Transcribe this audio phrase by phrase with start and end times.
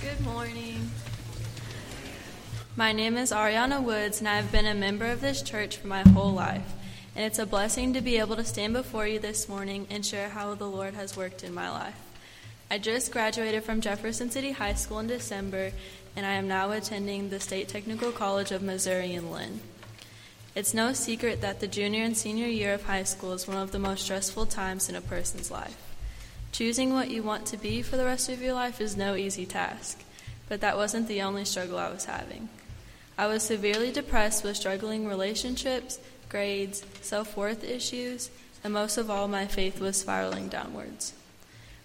[0.00, 0.90] Good morning.
[2.74, 5.88] My name is Ariana Woods, and I have been a member of this church for
[5.88, 6.72] my whole life.
[7.14, 10.30] And it's a blessing to be able to stand before you this morning and share
[10.30, 12.00] how the Lord has worked in my life.
[12.70, 15.72] I just graduated from Jefferson City High School in December,
[16.16, 19.60] and I am now attending the State Technical College of Missouri in Linn.
[20.54, 23.70] It's no secret that the junior and senior year of high school is one of
[23.70, 25.89] the most stressful times in a person's life.
[26.52, 29.46] Choosing what you want to be for the rest of your life is no easy
[29.46, 30.02] task,
[30.48, 32.48] but that wasn't the only struggle I was having.
[33.16, 38.30] I was severely depressed with struggling relationships, grades, self worth issues,
[38.62, 41.14] and most of all, my faith was spiraling downwards.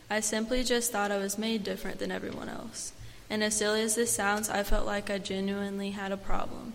[0.09, 2.91] I simply just thought I was made different than everyone else.
[3.29, 6.73] And as silly as this sounds, I felt like I genuinely had a problem.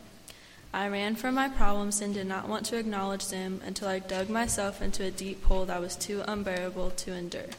[0.72, 4.28] I ran from my problems and did not want to acknowledge them until I dug
[4.28, 7.50] myself into a deep hole that was too unbearable to endure.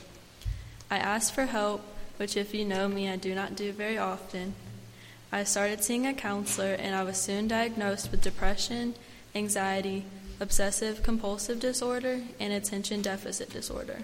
[0.91, 1.81] I asked for help,
[2.17, 4.55] which, if you know me, I do not do very often.
[5.31, 8.95] I started seeing a counselor, and I was soon diagnosed with depression,
[9.33, 10.03] anxiety,
[10.41, 13.99] obsessive compulsive disorder, and attention deficit disorder.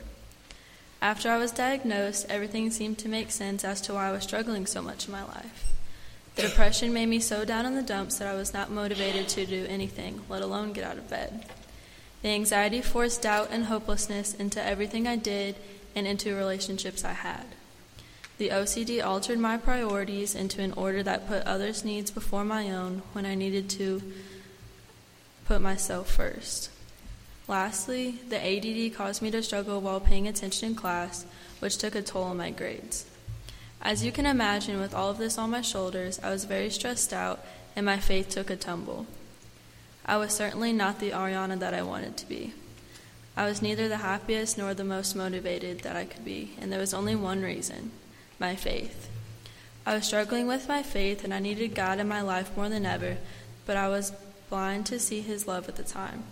[1.02, 4.66] After I was diagnosed, everything seemed to make sense as to why I was struggling
[4.66, 5.74] so much in my life.
[6.36, 9.46] The depression made me so down in the dumps that I was not motivated to
[9.46, 11.44] do anything, let alone get out of bed.
[12.22, 15.56] The anxiety forced doubt and hopelessness into everything I did
[15.98, 17.45] and into relationships I had.
[18.38, 23.02] The OCD altered my priorities into an order that put others' needs before my own
[23.14, 24.04] when I needed to
[25.45, 26.70] put myself first.
[27.48, 31.26] Lastly, the ADD caused me to struggle while paying attention in class,
[31.59, 33.08] which took a toll on my grades.
[33.82, 37.11] As you can imagine, with all of this on my shoulders, I was very stressed
[37.11, 37.44] out
[37.76, 39.08] and my faith took a tumble.
[40.06, 42.54] I was certainly not the Ariana that I wanted to be.
[43.38, 46.80] I was neither the happiest nor the most motivated that I could be, and there
[46.80, 47.92] was only one reason
[48.40, 49.10] my faith.
[49.86, 52.86] I was struggling with my faith and I needed God in my life more than
[52.86, 53.18] ever,
[53.66, 54.12] but I was
[54.50, 56.24] blind to see His love at the time.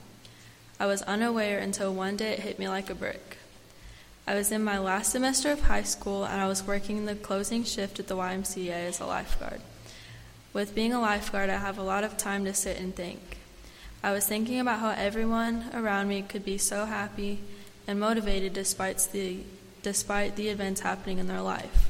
[0.80, 3.38] I was unaware until one day it hit me like a brick.
[4.28, 7.64] I was in my last semester of high school and I was working the closing
[7.64, 9.62] shift at the YMCA as a lifeguard.
[10.54, 13.35] With being a lifeguard, I have a lot of time to sit and think.
[14.06, 17.40] I was thinking about how everyone around me could be so happy
[17.88, 19.40] and motivated despite the,
[19.82, 21.90] despite the events happening in their life.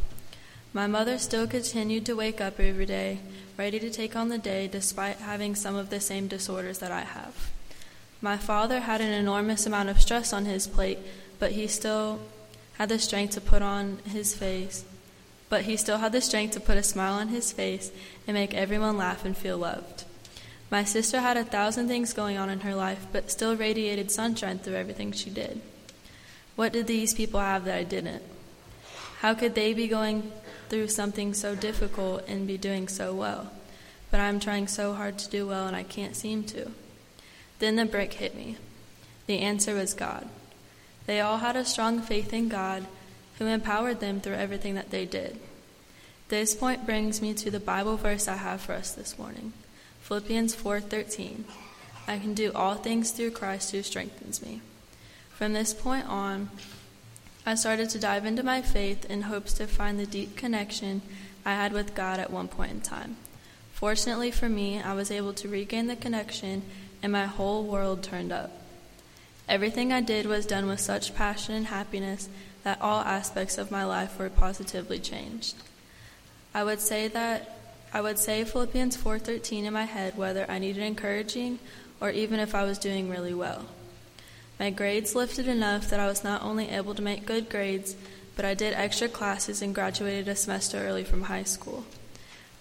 [0.72, 3.20] My mother still continued to wake up every day,
[3.58, 7.02] ready to take on the day despite having some of the same disorders that I
[7.02, 7.52] have.
[8.22, 11.00] My father had an enormous amount of stress on his plate,
[11.38, 12.22] but he still
[12.76, 14.86] had the strength to put on his face.
[15.50, 17.92] But he still had the strength to put a smile on his face
[18.26, 20.06] and make everyone laugh and feel loved.
[20.70, 24.60] My sister had a thousand things going on in her life, but still radiated sunshine
[24.60, 25.62] through everything she did.
[26.56, 28.24] What did these people have that I didn't?
[29.20, 30.32] How could they be going
[30.70, 33.52] through something so difficult and be doing so well.
[34.12, 36.72] But I'm trying so hard to do well and I can't seem to.
[37.60, 38.58] Then the brick hit me.
[39.28, 40.28] The answer was God.
[41.06, 42.86] They all had a strong faith in God
[43.38, 45.40] who empowered them through everything that they did.
[46.30, 49.54] This point brings me to the Bible verse I have for us this morning.
[50.06, 51.46] Philippians 4:13.
[52.08, 54.62] I can do all things through Christ who strengthens me.
[55.32, 56.52] From this point on,
[57.44, 61.02] I started to dive into my faith in hopes to find the deep connection
[61.44, 63.18] I had with God at one point in time.
[63.74, 66.62] Fortunately for me, I was able to regain the connection
[67.02, 68.52] and my whole world turned up.
[69.50, 72.30] Everything I did was done with such passion and happiness
[72.64, 75.56] that all aspects of my life were positively changed.
[76.54, 77.55] I would say that
[77.96, 81.60] I would say Philippians 4:13 in my head whether I needed encouraging
[82.02, 83.68] or even if I was doing really well.
[84.60, 87.96] My grades lifted enough that I was not only able to make good grades,
[88.36, 91.86] but I did extra classes and graduated a semester early from high school.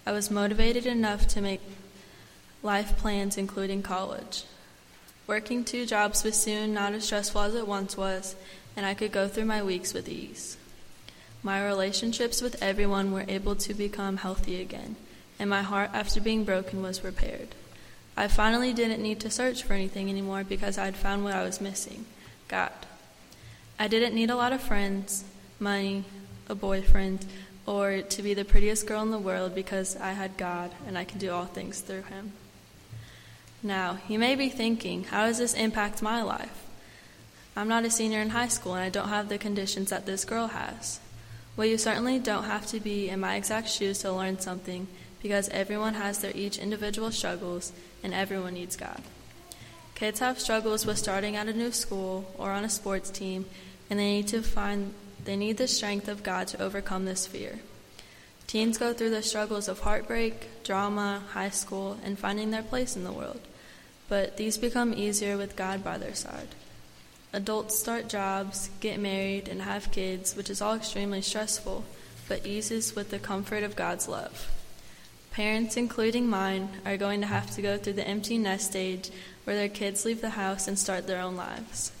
[0.05, 1.59] I was motivated enough to make
[2.63, 4.45] life plans, including college.
[5.27, 8.37] Working two jobs was soon not as stressful as it once was,
[8.77, 10.55] and I could go through my weeks with ease.
[11.43, 14.95] My relationships with everyone were able to become healthy again,
[15.39, 17.49] and my heart, after being broken, was repaired.
[18.17, 21.59] I finally didn't need to search for anything anymore because I'd found what I was
[21.59, 22.05] missing
[22.47, 22.71] God.
[23.77, 25.25] I didn't need a lot of friends,
[25.59, 26.05] money,
[26.47, 27.25] a boyfriend,
[27.65, 31.03] or to be the prettiest girl in the world because I had God and I
[31.03, 32.31] could do all things through Him.
[33.63, 36.63] Now, you may be thinking, how does this impact my life?
[37.55, 40.23] I'm not a senior in high school and I don't have the conditions that this
[40.23, 40.99] girl has.
[41.57, 44.87] Well, you certainly don't have to be in my exact shoes to learn something
[45.25, 47.73] because everyone has their each individual struggles
[48.03, 49.01] and everyone needs God.
[49.95, 53.43] Kids have struggles with starting at a new school or on a sports team,
[53.89, 54.93] and they need to find
[55.23, 57.57] they need the strength of God to overcome this fear.
[58.45, 63.03] Teens go through the struggles of heartbreak, drama, high school, and finding their place in
[63.03, 63.41] the world.
[64.07, 66.49] But these become easier with God by their side.
[67.33, 71.83] Adults start jobs, get married, and have kids, which is all extremely stressful,
[72.27, 74.51] but eases with the comfort of God's love.
[75.35, 79.09] Parents, including mine, are going to have to go through the empty nest stage
[79.43, 81.91] where their kids leave the house and start their own lives.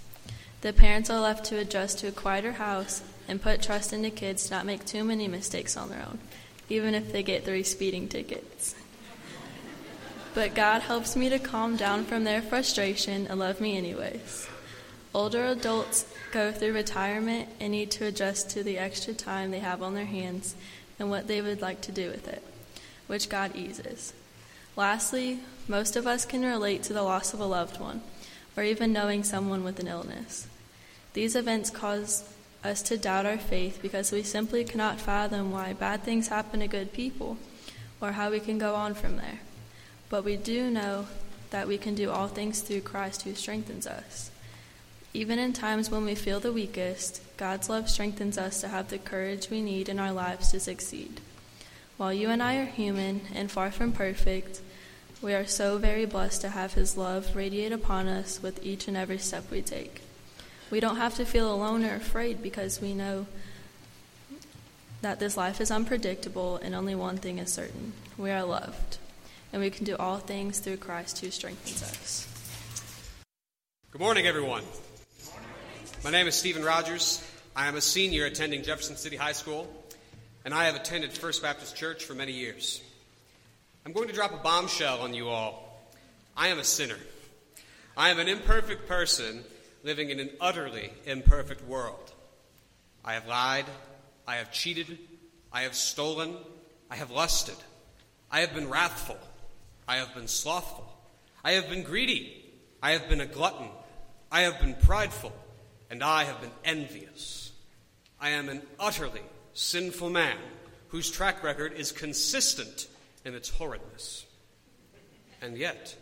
[0.61, 4.45] The parents are left to adjust to a quieter house and put trust into kids
[4.45, 6.19] to not make too many mistakes on their own,
[6.69, 8.73] even if they get three speeding tickets.
[10.33, 14.47] But God helps me to calm down from their frustration and love me anyways.
[15.13, 19.83] Older adults go through retirement and need to adjust to the extra time they have
[19.83, 20.55] on their hands
[20.97, 22.41] and what they would like to do with it,
[23.07, 24.13] which God eases.
[24.75, 28.01] Lastly, most of us can relate to the loss of a loved one
[28.57, 30.47] or even knowing someone with an illness.
[31.13, 32.29] These events cause
[32.63, 36.67] us to doubt our faith because we simply cannot fathom why bad things happen to
[36.67, 37.37] good people
[38.01, 39.39] or how we can go on from there.
[40.09, 41.07] But we do know
[41.51, 44.31] that we can do all things through Christ who strengthens us.
[45.13, 48.97] Even in times when we feel the weakest, God's love strengthens us to have the
[48.97, 51.21] courage we need in our lives to succeed.
[51.97, 54.59] While you and I are human and far from perfect,
[55.21, 58.97] we are so very blessed to have His love radiate upon us with each and
[58.97, 60.01] every step we take.
[60.69, 63.27] We don't have to feel alone or afraid because we know
[65.01, 68.97] that this life is unpredictable and only one thing is certain we are loved.
[69.53, 72.27] And we can do all things through Christ who strengthens us.
[73.91, 74.63] Good morning, everyone.
[76.03, 77.25] My name is Stephen Rogers.
[77.55, 79.65] I am a senior attending Jefferson City High School,
[80.45, 82.81] and I have attended First Baptist Church for many years.
[83.83, 85.89] I'm going to drop a bombshell on you all.
[86.37, 86.97] I am a sinner.
[87.97, 89.43] I am an imperfect person
[89.83, 92.13] living in an utterly imperfect world.
[93.03, 93.65] I have lied.
[94.27, 94.99] I have cheated.
[95.51, 96.35] I have stolen.
[96.91, 97.57] I have lusted.
[98.31, 99.17] I have been wrathful.
[99.87, 100.87] I have been slothful.
[101.43, 102.43] I have been greedy.
[102.83, 103.67] I have been a glutton.
[104.31, 105.33] I have been prideful
[105.89, 107.51] and I have been envious.
[108.19, 109.21] I am an utterly
[109.55, 110.37] sinful man
[110.89, 112.87] whose track record is consistent
[113.25, 114.27] in its horridness.
[115.41, 115.95] And yet,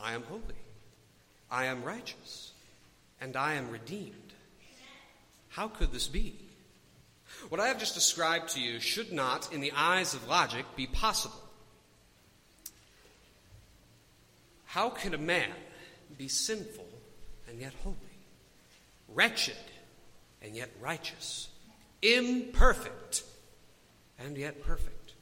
[0.00, 0.42] I am holy,
[1.50, 2.52] I am righteous,
[3.20, 4.14] and I am redeemed.
[5.48, 6.36] How could this be?
[7.48, 10.86] What I have just described to you should not, in the eyes of logic, be
[10.86, 11.42] possible.
[14.66, 15.50] How can a man
[16.16, 16.86] be sinful
[17.48, 17.96] and yet holy?
[19.14, 19.56] wretched
[20.40, 21.48] and yet righteous,
[22.02, 23.22] imperfect
[24.18, 25.12] and yet perfect?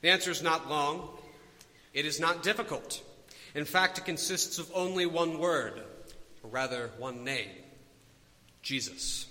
[0.00, 1.10] The answer is not long.
[1.92, 3.02] It is not difficult.
[3.54, 5.82] In fact, it consists of only one word,
[6.42, 7.48] or rather one name
[8.62, 9.26] Jesus.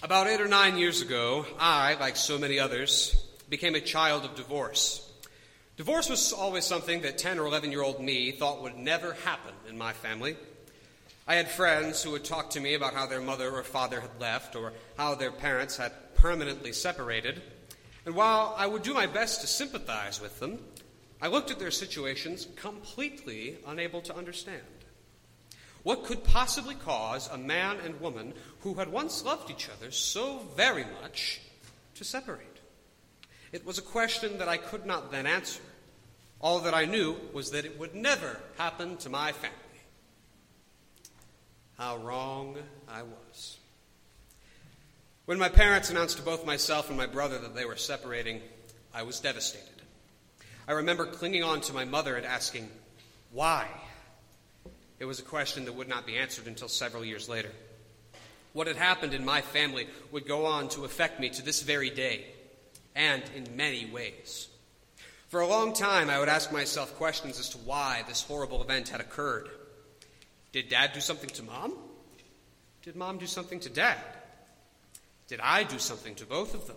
[0.00, 4.36] About eight or nine years ago, I, like so many others, became a child of
[4.36, 5.04] divorce.
[5.76, 9.54] Divorce was always something that 10 or 11 year old me thought would never happen
[9.68, 10.36] in my family.
[11.28, 14.18] I had friends who would talk to me about how their mother or father had
[14.18, 17.42] left or how their parents had permanently separated.
[18.06, 20.58] And while I would do my best to sympathize with them,
[21.20, 24.62] I looked at their situations completely unable to understand.
[25.82, 30.38] What could possibly cause a man and woman who had once loved each other so
[30.56, 31.42] very much
[31.96, 32.40] to separate?
[33.52, 35.60] It was a question that I could not then answer.
[36.40, 39.67] All that I knew was that it would never happen to my family.
[41.78, 42.56] How wrong
[42.88, 43.56] I was.
[45.26, 48.40] When my parents announced to both myself and my brother that they were separating,
[48.92, 49.82] I was devastated.
[50.66, 52.68] I remember clinging on to my mother and asking,
[53.30, 53.68] Why?
[54.98, 57.52] It was a question that would not be answered until several years later.
[58.54, 61.90] What had happened in my family would go on to affect me to this very
[61.90, 62.26] day,
[62.96, 64.48] and in many ways.
[65.28, 68.88] For a long time, I would ask myself questions as to why this horrible event
[68.88, 69.48] had occurred.
[70.52, 71.74] Did dad do something to mom?
[72.82, 73.98] Did mom do something to dad?
[75.28, 76.76] Did I do something to both of them?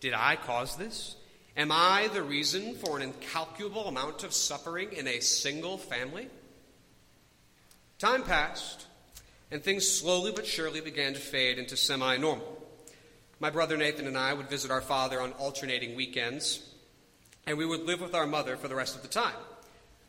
[0.00, 1.16] Did I cause this?
[1.56, 6.28] Am I the reason for an incalculable amount of suffering in a single family?
[8.00, 8.86] Time passed,
[9.52, 12.60] and things slowly but surely began to fade into semi normal.
[13.38, 16.68] My brother Nathan and I would visit our father on alternating weekends
[17.46, 19.34] and we would live with our mother for the rest of the time.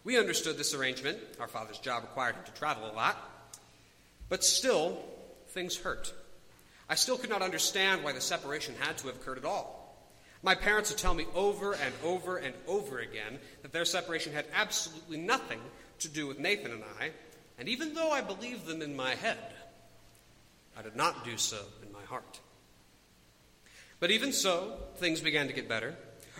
[0.06, 1.18] We understood this arrangement.
[1.40, 3.18] Our father's job required him to travel a lot.
[4.30, 5.04] But still,
[5.50, 6.14] things hurt.
[6.88, 9.82] I still could not understand why the separation had to have occurred at all.
[10.44, 14.46] My parents would tell me over and over and over again that their separation had
[14.54, 15.60] absolutely nothing
[16.00, 17.10] to do with Nathan and I,
[17.58, 19.40] and even though I believed them in my head,
[20.78, 22.40] I did not do so in my heart.
[24.00, 25.96] But even so, things began to get better.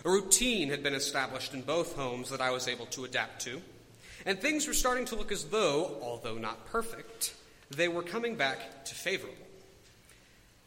[0.06, 3.60] A routine had been established in both homes that I was able to adapt to,
[4.24, 7.34] and things were starting to look as though, although not perfect,
[7.70, 9.34] they were coming back to favorable.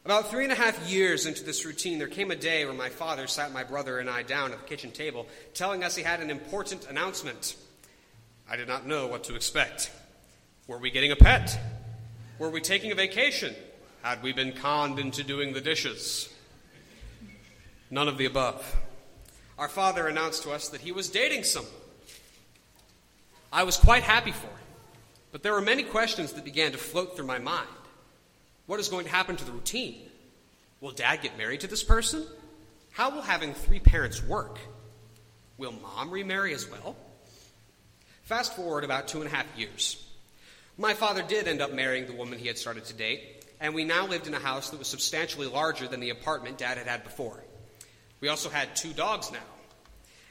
[0.04, 2.90] About three and a half years into this routine, there came a day when my
[2.90, 6.20] father sat my brother and I down at the kitchen table, telling us he had
[6.20, 7.56] an important announcement.
[8.46, 9.90] I did not know what to expect.
[10.66, 11.58] Were we getting a pet?
[12.38, 13.54] Were we taking a vacation?
[14.02, 16.28] Had we been conned into doing the dishes?
[17.90, 18.76] None of the above.
[19.60, 21.70] Our father announced to us that he was dating someone.
[23.52, 24.66] I was quite happy for him,
[25.32, 27.68] but there were many questions that began to float through my mind.
[28.64, 30.08] What is going to happen to the routine?
[30.80, 32.24] Will dad get married to this person?
[32.92, 34.58] How will having three parents work?
[35.58, 36.96] Will mom remarry as well?
[38.22, 40.02] Fast forward about two and a half years.
[40.78, 43.84] My father did end up marrying the woman he had started to date, and we
[43.84, 47.04] now lived in a house that was substantially larger than the apartment dad had had
[47.04, 47.44] before.
[48.20, 49.38] We also had two dogs now,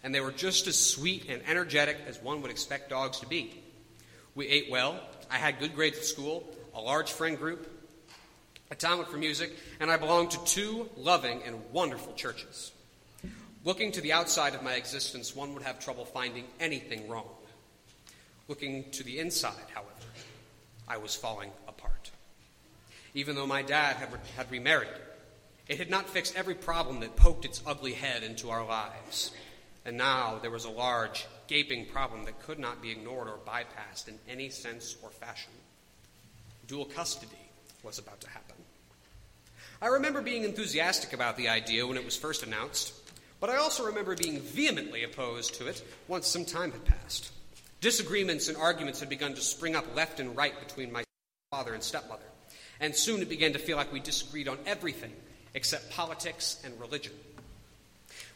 [0.04, 3.62] and they were just as sweet and energetic as one would expect dogs to be.
[4.36, 5.00] We ate well,
[5.32, 7.68] I had good grades at school, a large friend group,
[8.72, 12.72] a talent for music, and I belonged to two loving and wonderful churches.
[13.66, 17.28] Looking to the outside of my existence, one would have trouble finding anything wrong.
[18.48, 19.90] Looking to the inside, however,
[20.88, 22.12] I was falling apart.
[23.14, 24.90] Even though my dad had, had remarried,
[25.70, 29.32] it had not fixed every problem that poked its ugly head into our lives.
[29.86, 34.08] And now there was a large, gaping problem that could not be ignored or bypassed
[34.08, 35.52] in any sense or fashion.
[36.68, 37.50] Dual custody
[37.84, 38.56] was about to happen.
[39.82, 42.94] I remember being enthusiastic about the idea when it was first announced,
[43.40, 47.32] but I also remember being vehemently opposed to it once some time had passed.
[47.80, 51.04] Disagreements and arguments had begun to spring up left and right between my
[51.52, 52.24] father and stepmother,
[52.82, 55.14] and soon it began to feel like we disagreed on everything
[55.54, 57.14] except politics and religion.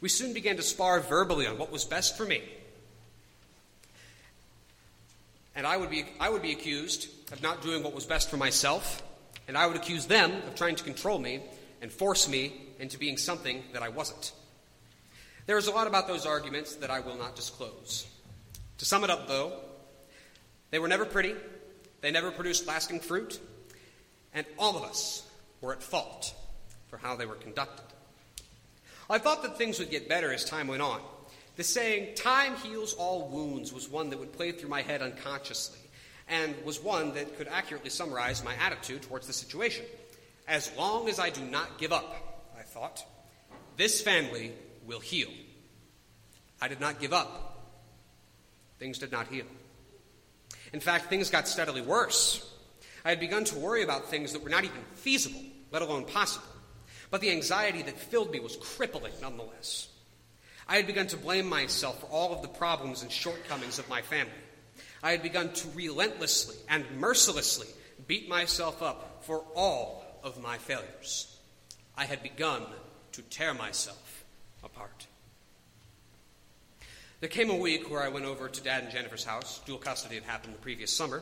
[0.02, 2.42] We soon began to spar verbally on what was best for me.
[5.56, 8.38] And I would be, I would be accused of not doing what was best for
[8.38, 9.04] myself,
[9.48, 11.42] and I would accuse them of trying to control me
[11.82, 14.32] and force me into being something that I wasn't.
[15.46, 18.08] There is a lot about those arguments that I will not disclose.
[18.80, 19.60] To sum it up, though,
[20.72, 21.36] they were never pretty,
[22.02, 23.40] they never produced lasting fruit,
[24.34, 25.28] and all of us
[25.62, 26.34] were at fault
[26.94, 27.86] for how they were conducted.
[29.10, 31.02] I thought that things would get better as time went on.
[31.56, 35.80] The saying, time heals all wounds, was one that would play through my head unconsciously,
[36.28, 39.86] and was one that could accurately summarize my attitude towards the situation.
[40.48, 43.04] As long as I do not give up, I thought,
[43.76, 44.52] this family
[44.86, 45.30] will heal.
[46.62, 47.72] I did not give up.
[48.78, 49.48] Things did not heal.
[50.74, 52.48] In fact, things got steadily worse.
[53.04, 56.46] I had begun to worry about things that were not even feasible, let alone possible.
[57.14, 59.88] But the anxiety that filled me was crippling nonetheless.
[60.68, 64.02] I had begun to blame myself for all of the problems and shortcomings of my
[64.02, 64.34] family.
[65.04, 67.68] I had begun to relentlessly and mercilessly
[68.08, 71.38] beat myself up for all of my failures.
[71.96, 72.64] I had begun
[73.12, 74.26] to tear myself
[74.64, 75.06] apart.
[77.20, 79.62] There came a week where I went over to Dad and Jennifer's house.
[79.68, 81.22] Dual custody had happened the previous summer,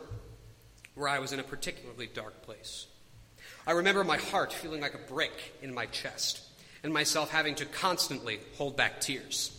[0.96, 2.88] where I was in a particularly dark place.
[3.66, 6.42] I remember my heart feeling like a brick in my chest
[6.84, 9.56] and myself having to constantly hold back tears.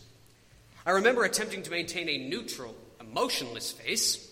[0.84, 4.28] I remember attempting to maintain a neutral, emotionless face,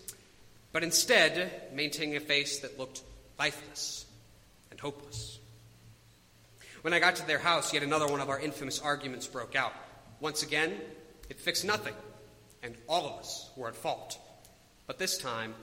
[0.72, 3.02] but instead maintaining a face that looked
[3.38, 4.06] lifeless
[4.72, 5.38] and hopeless.
[6.82, 9.72] When I got to their house, yet another one of our infamous arguments broke out.
[10.18, 10.74] Once again,
[11.28, 11.94] it fixed nothing,
[12.62, 14.18] and all of us were at fault.
[14.88, 15.54] But this time,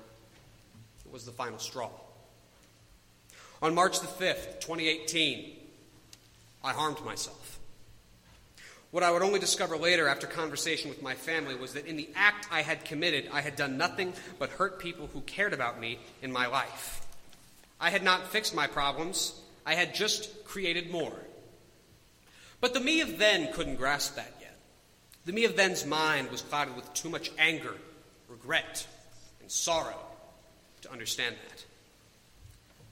[1.05, 1.89] it was the final straw.
[3.61, 5.55] On March the 5th, 2018,
[6.63, 7.59] I harmed myself.
[8.91, 12.09] What I would only discover later after conversation with my family was that in the
[12.15, 15.99] act I had committed, I had done nothing but hurt people who cared about me
[16.21, 17.05] in my life.
[17.79, 21.13] I had not fixed my problems, I had just created more.
[22.61, 24.55] But the me of then couldn't grasp that yet.
[25.25, 27.75] The me of then's mind was clouded with too much anger,
[28.29, 28.87] regret,
[29.41, 29.99] and sorrow
[30.81, 31.65] to understand that.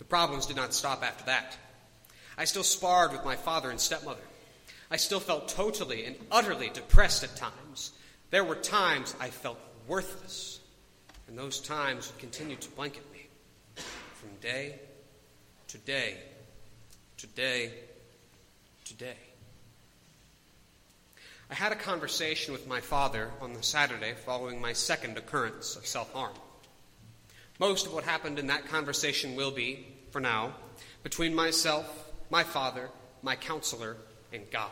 [0.05, 1.57] The problems did not stop after that.
[2.37, 4.21] I still sparred with my father and stepmother.
[4.91, 7.91] I still felt totally and utterly depressed at times.
[8.29, 9.57] There were times I felt
[9.87, 10.59] worthless,
[11.27, 13.25] and those times would continue to blanket me
[14.13, 14.75] from day
[15.69, 16.17] to day
[17.17, 17.73] to day
[18.83, 19.17] to day.
[21.49, 25.87] I had a conversation with my father on the Saturday following my second occurrence of
[25.87, 26.35] self harm.
[27.59, 30.53] Most of what happened in that conversation will be, for now,
[31.03, 32.89] between myself, my father,
[33.21, 33.97] my counselor,
[34.33, 34.69] and God.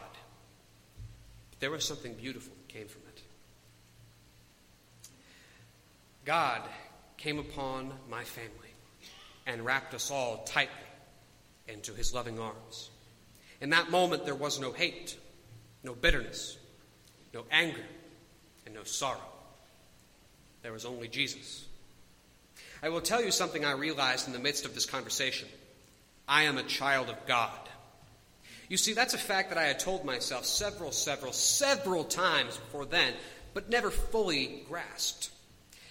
[1.49, 3.21] But there was something beautiful that came from it.
[6.25, 6.61] God
[7.17, 8.51] came upon my family
[9.45, 10.73] and wrapped us all tightly
[11.67, 12.89] into his loving arms.
[13.61, 15.17] In that moment, there was no hate,
[15.83, 16.57] no bitterness,
[17.33, 17.85] no anger,
[18.65, 19.19] and no sorrow.
[20.61, 21.65] There was only Jesus.
[22.83, 25.47] I will tell you something I realized in the midst of this conversation.
[26.27, 27.57] I am a child of God.
[28.67, 32.85] You see, that's a fact that I had told myself several, several, several times before
[32.85, 33.13] then,
[33.53, 35.29] but never fully grasped.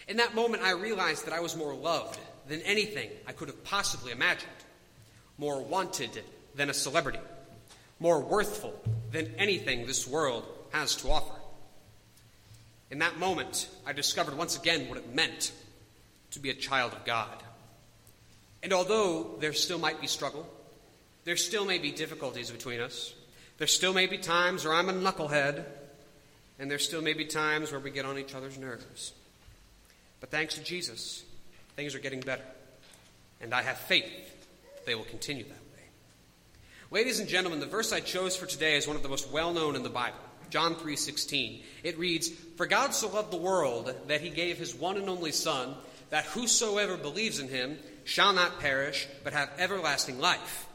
[0.07, 3.65] In that moment, I realized that I was more loved than anything I could have
[3.65, 4.53] possibly imagined,
[5.39, 6.23] more wanted
[6.55, 7.21] than a celebrity,
[8.01, 8.79] more worthful
[9.11, 11.41] than anything this world has to offer.
[12.91, 15.53] In that moment, I discovered once again what it meant
[16.33, 17.43] to be a child of God.
[18.62, 20.47] And although there still might be struggle,
[21.25, 23.15] there still may be difficulties between us,
[23.59, 25.65] there still may be times where I'm a knucklehead,
[26.59, 29.12] and there still may be times where we get on each other's nerves.
[30.21, 31.25] But thanks to Jesus,
[31.77, 32.45] things are getting better.
[33.41, 34.05] And I have faith
[34.75, 35.83] that they will continue that way.
[36.91, 39.53] Ladies and gentlemen, the verse I chose for today is one of the most well
[39.53, 40.19] known in the Bible.
[40.51, 41.65] John 3:16.
[41.83, 45.33] It reads, "For God so loved the world that he gave his one and only
[45.33, 45.77] son,
[46.12, 50.66] that whosoever believes in him shall not perish, but have everlasting life."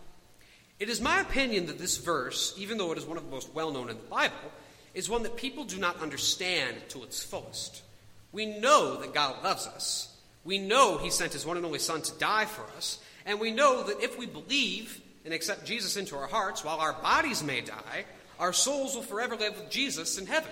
[0.79, 3.49] It is my opinion that this verse, even though it is one of the most
[3.53, 4.51] well known in the Bible,
[4.95, 7.83] is one that people do not understand to its fullest.
[8.31, 10.09] We know that God loves us.
[10.43, 13.51] We know he sent his one and only son to die for us, and we
[13.51, 17.61] know that if we believe and accept Jesus into our hearts, while our bodies may
[17.61, 18.05] die,
[18.39, 20.51] our souls will forever live with Jesus in heaven.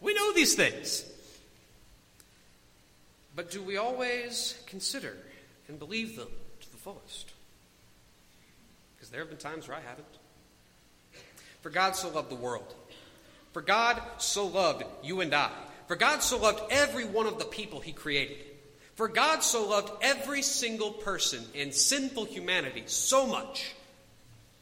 [0.00, 1.04] We know these things.
[3.36, 5.16] But do we always consider
[5.68, 6.28] and believe them
[6.60, 7.32] to the fullest?
[8.96, 10.06] Because there have been times where I haven't.
[11.62, 12.74] For God so loved the world.
[13.52, 15.50] For God so loved you and I.
[15.88, 18.38] For God so loved every one of the people he created.
[18.94, 23.74] For God so loved every single person in sinful humanity so much,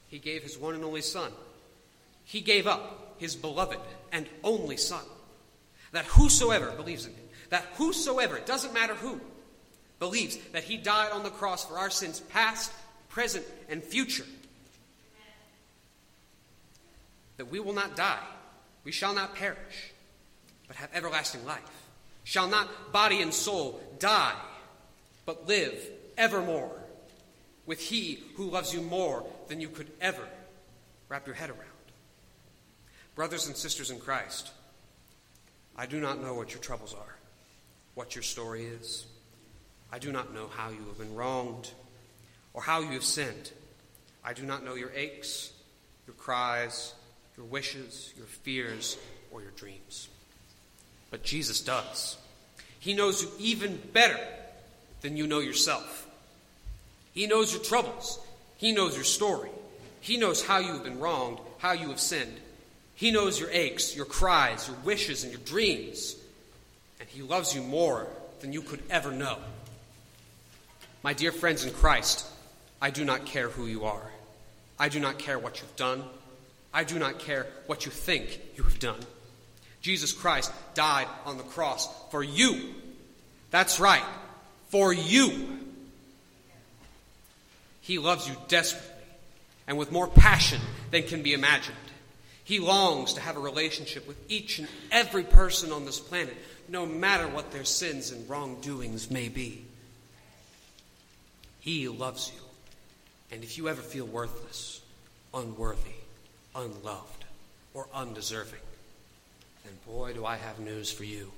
[0.08, 1.30] he gave his one and only Son.
[2.24, 3.78] He gave up his beloved
[4.10, 5.04] and only Son.
[5.92, 7.21] That whosoever believes in him,
[7.52, 9.20] that whosoever, it doesn't matter who,
[9.98, 12.72] believes that he died on the cross for our sins past,
[13.10, 14.24] present, and future,
[17.36, 18.24] that we will not die,
[18.84, 19.92] we shall not perish,
[20.66, 21.60] but have everlasting life.
[22.24, 24.34] Shall not body and soul die,
[25.26, 25.78] but live
[26.16, 26.72] evermore
[27.66, 30.26] with He who loves you more than you could ever
[31.10, 31.60] wrap your head around.
[33.14, 34.52] Brothers and sisters in Christ,
[35.76, 37.16] I do not know what your troubles are,
[37.94, 39.06] what your story is.
[39.92, 41.70] I do not know how you have been wronged
[42.54, 43.50] or how you have sinned.
[44.24, 45.52] I do not know your aches,
[46.06, 46.94] your cries,
[47.36, 48.96] your wishes, your fears,
[49.30, 50.08] or your dreams.
[51.10, 52.16] But Jesus does.
[52.78, 54.18] He knows you even better
[55.02, 56.08] than you know yourself.
[57.12, 58.18] He knows your troubles.
[58.56, 59.50] He knows your story.
[60.00, 62.36] He knows how you have been wronged, how you have sinned.
[62.94, 66.16] He knows your aches, your cries, your wishes, and your dreams.
[67.02, 68.06] And He loves you more
[68.38, 69.36] than you could ever know.
[71.02, 72.24] My dear friends in Christ,
[72.80, 74.12] I do not care who you are.
[74.78, 76.04] I do not care what you've done.
[76.72, 79.00] I do not care what you think you have done.
[79.80, 82.72] Jesus Christ died on the cross for you.
[83.50, 84.04] That's right,
[84.68, 85.58] for you.
[87.80, 88.90] He loves you desperately
[89.66, 90.60] and with more passion
[90.92, 91.76] than can be imagined.
[92.44, 96.36] He longs to have a relationship with each and every person on this planet,
[96.68, 99.64] no matter what their sins and wrongdoings may be.
[101.60, 102.40] He loves you.
[103.30, 104.80] And if you ever feel worthless,
[105.32, 105.78] unworthy,
[106.54, 107.24] unloved,
[107.72, 108.60] or undeserving,
[109.64, 111.30] then boy, do I have news for you.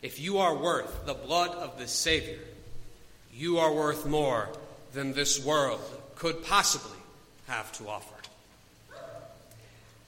[0.00, 2.40] If you are worth the blood of the Savior,
[3.34, 4.48] you are worth more
[4.92, 5.80] than this world
[6.16, 6.98] could possibly
[7.46, 8.11] have to offer.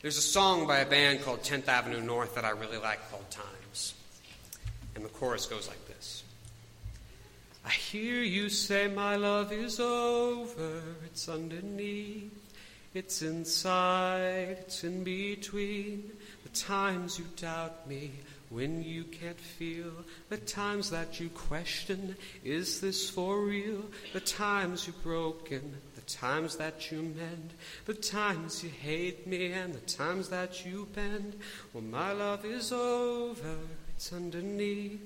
[0.04, 3.24] There's a song by a band called 10th Avenue North that I really like called
[3.30, 3.94] Times.
[4.94, 6.24] And the chorus goes like this.
[7.64, 12.30] I hear you say my love is over, it's underneath,
[12.92, 16.10] it's inside, it's in between.
[16.42, 18.10] The times you doubt me,
[18.50, 19.90] when you can't feel,
[20.28, 22.14] the times that you question,
[22.44, 23.82] is this for real?
[24.12, 29.80] The times you're broken, times that you mend, the times you hate me, and the
[29.80, 31.36] times that you bend.
[31.72, 33.56] Well, my love is over,
[33.88, 35.00] it's underneath,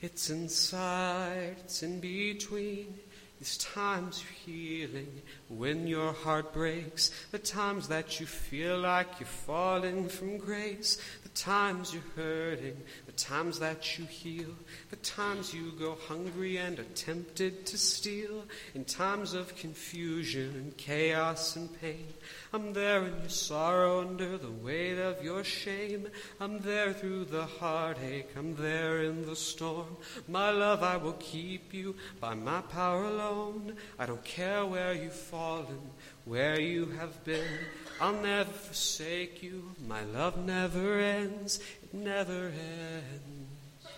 [0.00, 2.98] it's inside, it's in between.
[3.42, 9.26] these times of healing, when your heart breaks, the times that you feel like you're
[9.26, 12.76] falling from grace, the times you're hurting,
[13.12, 14.54] the times that you heal,
[14.90, 18.44] the times you go hungry and are tempted to steal,
[18.74, 22.06] in times of confusion and chaos and pain.
[22.52, 26.08] I'm there in your sorrow under the weight of your shame.
[26.40, 28.30] I'm there through the heartache.
[28.36, 29.96] I'm there in the storm.
[30.28, 33.74] My love, I will keep you by my power alone.
[33.98, 35.80] I don't care where you've fallen,
[36.24, 37.58] where you have been.
[38.00, 39.72] I'll never forsake you.
[39.86, 41.60] My love never ends.
[41.92, 43.88] Never ends.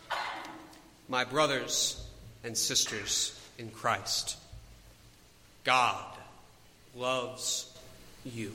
[1.09, 2.05] My brothers
[2.43, 4.37] and sisters in Christ,
[5.63, 6.05] God
[6.97, 7.73] loves
[8.25, 8.53] you.